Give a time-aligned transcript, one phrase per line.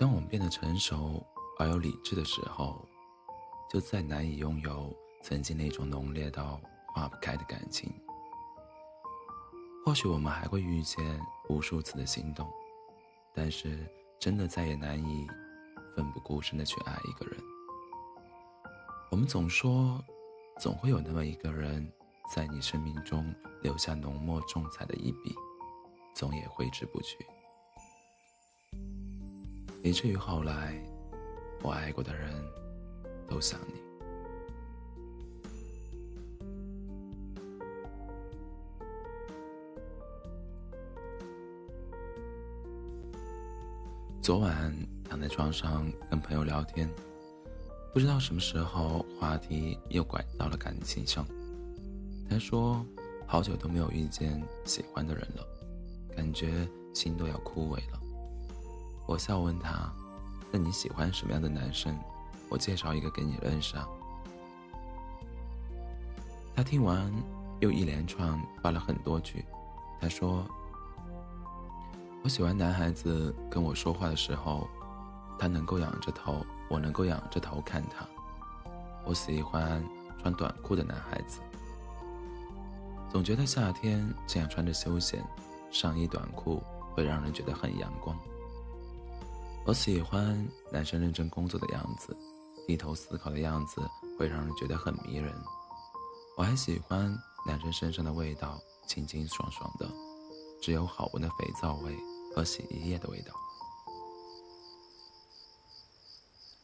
[0.00, 1.22] 当我们变得成熟
[1.58, 2.82] 而又理智的时候，
[3.68, 4.90] 就再难以拥有
[5.22, 6.58] 曾经那种浓烈到
[6.94, 7.92] 化不开的感情。
[9.84, 12.50] 或许我们还会遇见无数次的心动，
[13.34, 13.86] 但是
[14.18, 15.26] 真的再也难以
[15.94, 17.38] 奋不顾身的去爱一个人。
[19.10, 20.02] 我们总说，
[20.58, 21.92] 总会有那么一个人，
[22.34, 25.34] 在你生命中留下浓墨重彩的一笔，
[26.14, 27.18] 总也挥之不去。
[29.82, 30.74] 以至于后来，
[31.62, 32.30] 我爱过的人，
[33.26, 33.80] 都想你。
[44.22, 44.72] 昨晚
[45.08, 46.88] 躺在床上跟朋友聊天，
[47.92, 51.26] 不知道什么时候话题又拐到了感情上。
[52.28, 52.84] 他说，
[53.26, 55.44] 好久都没有遇见喜欢的人了，
[56.14, 57.99] 感觉心都要枯萎了。
[59.10, 59.92] 我笑问他
[60.52, 61.98] ：“那你喜欢什么样的男生？
[62.48, 63.88] 我介绍一个给你认识啊。”
[66.54, 67.12] 他听完
[67.58, 69.44] 又一连串发了很多句。
[70.00, 70.46] 他说
[72.22, 74.68] ：“我喜欢男孩子跟我说话的时候，
[75.40, 78.06] 他能够仰着头，我能够仰着头看他。
[79.04, 79.84] 我喜欢
[80.22, 81.40] 穿短裤的男孩子，
[83.10, 85.20] 总觉得夏天这样穿着休闲
[85.68, 86.62] 上衣短裤
[86.94, 88.16] 会让人觉得很阳光。”
[89.66, 92.16] 我喜欢男生认真工作的样子，
[92.66, 93.80] 低头思考的样子
[94.18, 95.32] 会让人觉得很迷人。
[96.36, 97.16] 我还喜欢
[97.46, 99.88] 男生身上的味道清清爽爽的，
[100.60, 101.96] 只有好闻的肥皂味
[102.34, 103.32] 和洗衣液的味道。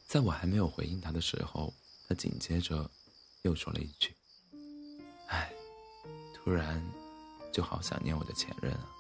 [0.09, 1.73] 在我还没有回应他的时候，
[2.09, 2.91] 他紧接着
[3.43, 4.17] 又说了一句
[5.29, 5.53] ：“唉，
[6.35, 6.83] 突然
[7.53, 8.91] 就好想念我的前任啊。”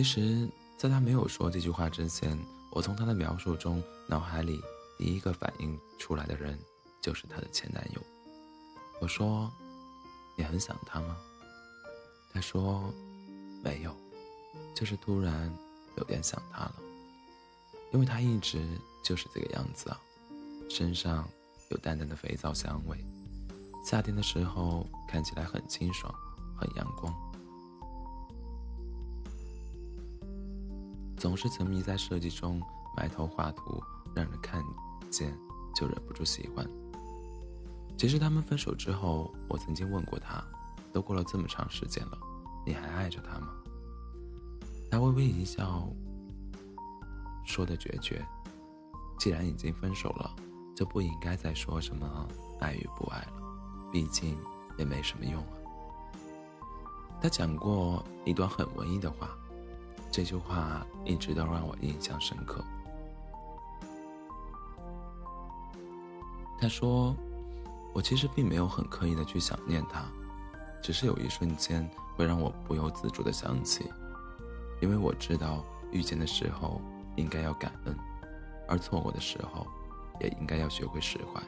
[0.00, 0.48] 其实，
[0.78, 2.34] 在他没有说这句话之前，
[2.70, 4.58] 我从他的描述中，脑海里
[4.96, 6.58] 第一个反应出来的人
[7.02, 8.00] 就是他的前男友。
[8.98, 9.52] 我说
[10.38, 11.18] ：“你很想他吗？”
[12.32, 12.90] 他说
[13.62, 13.94] ：“没有，
[14.74, 15.54] 就是突然
[15.98, 16.76] 有点想他了，
[17.92, 18.66] 因为他一直
[19.04, 20.00] 就是这个样子啊，
[20.70, 21.28] 身上
[21.68, 22.96] 有淡淡的肥皂香味，
[23.84, 26.10] 夏天的时候看起来很清爽，
[26.58, 27.14] 很阳光。”
[31.20, 32.58] 总是沉迷在设计中，
[32.96, 33.78] 埋头画图，
[34.14, 34.64] 让人看
[35.10, 35.36] 见
[35.76, 36.66] 就忍不住喜欢。
[37.98, 40.42] 其实他们分手之后，我曾经问过他，
[40.94, 42.18] 都过了这么长时间了，
[42.64, 43.48] 你还爱着他吗？
[44.90, 45.86] 他微微一笑，
[47.44, 48.26] 说的决绝：
[49.18, 50.34] 既然已经分手了，
[50.74, 52.26] 就不应该再说什么
[52.60, 53.42] 爱与不爱了，
[53.92, 54.38] 毕竟
[54.78, 55.52] 也没什么用啊。
[57.20, 59.36] 他讲过一段很文艺的话。
[60.10, 62.64] 这句话一直都让我印象深刻。
[66.60, 67.14] 他说
[67.94, 70.04] ：“我其实并没有很刻意的去想念他，
[70.82, 73.90] 只是有一瞬间会让我不由自主的想起，
[74.82, 76.82] 因为我知道遇见的时候
[77.16, 77.96] 应该要感恩，
[78.68, 79.66] 而错过的时候
[80.20, 81.40] 也应该要学会释怀。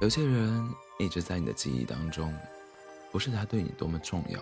[0.00, 2.32] 有些人一直在你的记忆当中，
[3.10, 4.38] 不是他对你多么重要。”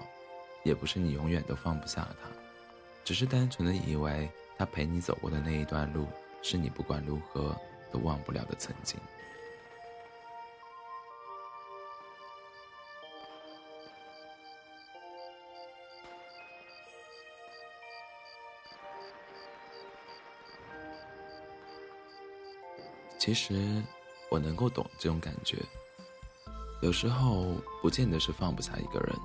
[0.66, 2.28] 也不是你永远都放不下他，
[3.04, 4.28] 只是单纯的以为
[4.59, 6.09] 他陪你走过的那一段路，
[6.43, 7.56] 是你不管如何
[7.93, 8.99] 都忘不了的曾经。
[23.21, 23.81] 其实，
[24.28, 25.59] 我能够懂这种感觉。
[26.82, 29.16] 有时候，不见得是放不下一个人。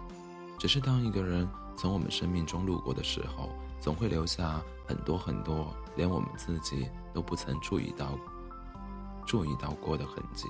[0.62, 3.50] 只是当一个人从我们生命中路过的时候，
[3.80, 8.16] 总会留下很多很多连我们自己都不曾注意到、
[9.26, 10.48] 注意到过的痕迹。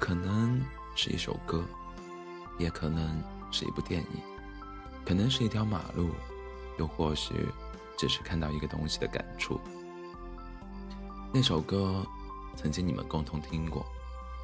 [0.00, 0.58] 可能
[0.94, 1.62] 是一首歌，
[2.58, 4.22] 也可能是一部电影，
[5.04, 6.08] 可能是一条马路，
[6.78, 7.46] 又或许
[7.98, 9.60] 只是看到一个东西的感触。
[11.30, 12.06] 那首歌，
[12.56, 13.84] 曾经你们共同听过。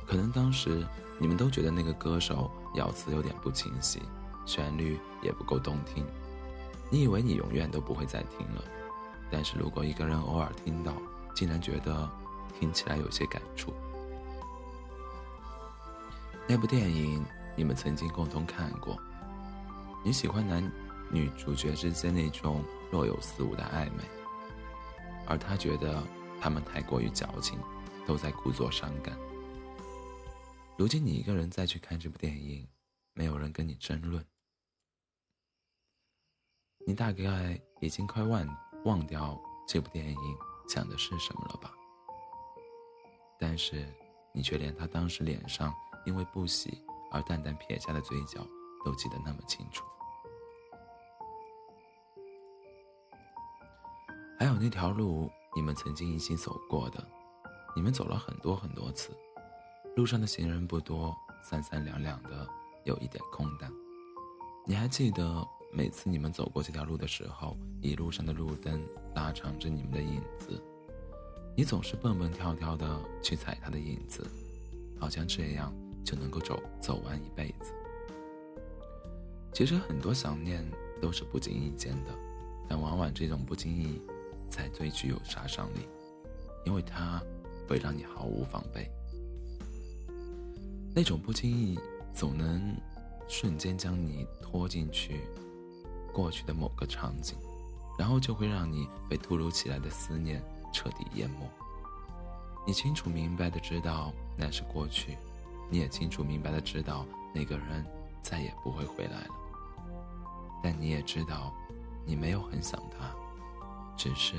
[0.08, 0.87] 可能当时
[1.19, 4.00] 你们都觉得那个歌手咬词有点不清晰，
[4.46, 6.02] 旋律也不够动听，
[6.90, 8.64] 你以为你永远都不会再听了。
[9.31, 10.94] 但是如果一个人偶尔听到，
[11.34, 12.10] 竟然觉得
[12.58, 13.75] 听起来有些感触。
[16.46, 17.22] 那部电影
[17.54, 18.96] 你们曾经共同看过，
[20.02, 20.72] 你喜欢男
[21.11, 24.02] 女主角之间那种若有似无的暧昧，
[25.26, 26.02] 而他觉得
[26.40, 27.58] 他们太过于矫情，
[28.06, 29.14] 都在故作伤感。
[30.78, 32.64] 如今你一个人再去看这部电影，
[33.12, 34.25] 没有人跟你争论，
[36.86, 38.46] 你大概已经快忘
[38.84, 39.36] 忘掉
[39.66, 40.16] 这部电影
[40.69, 41.72] 讲的是什么了吧？
[43.40, 43.92] 但是，
[44.32, 45.75] 你却连他当时脸上
[46.06, 46.80] 因为不喜
[47.10, 48.46] 而淡淡撇下的嘴角
[48.84, 49.84] 都记得那么清楚。
[54.38, 57.04] 还有那条路，你们曾经一起走过的，
[57.75, 59.12] 你们走了很多很多次，
[59.99, 61.12] 路上的行人不多，
[61.43, 62.47] 三三两两的，
[62.85, 63.69] 有一点空荡。
[64.65, 68.81] 你还记得每次你们走过这条路的时候，一路上的路灯
[69.12, 70.62] 拉长着你们的影子，
[71.56, 74.25] 你总是蹦蹦跳跳的去踩他的影子，
[75.00, 75.75] 好像这样
[76.05, 77.73] 就能够走走完一辈子。
[79.53, 80.65] 其实很多想念
[81.03, 82.12] 都是不经意间的，
[82.69, 84.00] 但往往这种不经意。
[84.49, 85.87] 才最具有杀伤力，
[86.65, 87.21] 因为它
[87.69, 88.91] 会让你毫无防备。
[90.99, 91.79] 那种不经意，
[92.12, 92.77] 总能
[93.29, 95.21] 瞬间将你拖进去
[96.12, 97.39] 过去的某个场景，
[97.97, 100.43] 然后就会让你被突如其来的思念
[100.73, 101.49] 彻底淹没。
[102.67, 105.17] 你清楚明白的知道那是过去，
[105.71, 107.87] 你也清楚明白的知道那个人
[108.21, 109.35] 再也不会回来了，
[110.65, 111.55] 但你也知道，
[112.05, 113.15] 你没有很想他。
[113.97, 114.35] 只是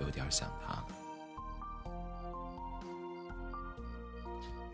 [0.00, 0.97] 有点想他了。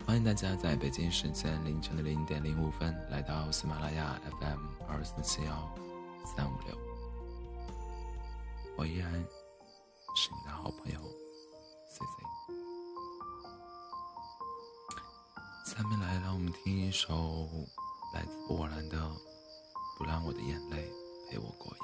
[0.05, 5.67] 欢迎大家在北京时间凌晨的零点零五分来到喜马拉雅 FM 二四七幺
[6.23, 6.77] 三五六，
[8.77, 9.11] 我依然
[10.15, 10.99] 是你的好朋友
[11.89, 12.23] C C。
[15.73, 17.49] 下面来，让我们听一首
[18.13, 18.97] 来自波兰的
[19.97, 20.87] 《不让我的眼泪
[21.29, 21.79] 陪我过夜》。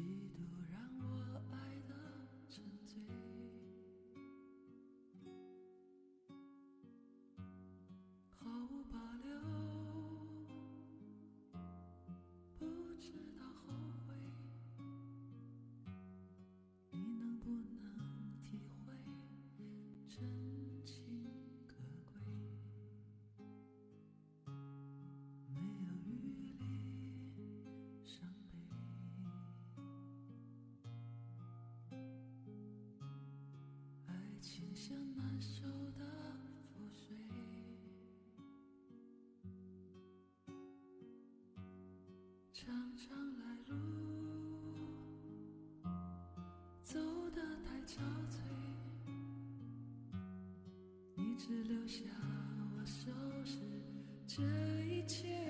[0.00, 0.29] Jesus.
[35.40, 35.62] 像难收
[35.96, 36.04] 的
[36.68, 37.16] 覆水，
[42.52, 43.74] 常常来路
[46.82, 47.00] 走
[47.30, 48.36] 得太憔悴，
[51.14, 52.02] 你只留下
[52.76, 53.10] 我收
[53.42, 53.56] 拾
[54.26, 54.42] 这
[54.84, 55.49] 一切。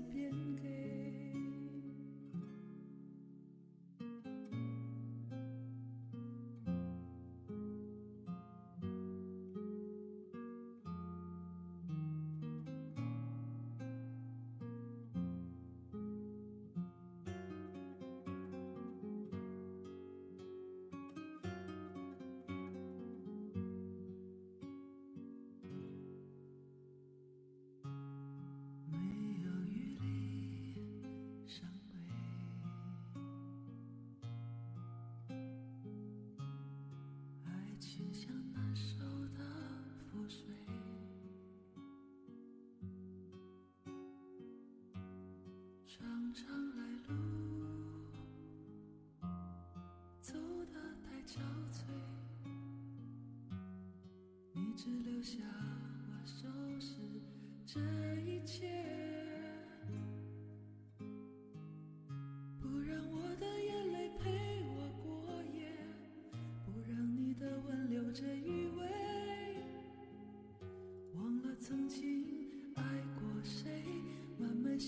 [37.81, 38.99] 情像难收
[39.35, 39.43] 的
[40.13, 40.45] 覆水
[45.87, 46.45] 常常
[46.77, 47.15] 来路
[50.21, 50.35] 走
[50.71, 51.39] 得太憔
[51.71, 51.81] 悴，
[54.53, 55.39] 你只留下
[56.07, 56.47] 我收
[56.79, 56.97] 拾
[57.65, 57.79] 这
[58.21, 58.90] 一切，